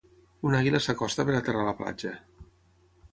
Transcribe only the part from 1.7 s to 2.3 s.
platja.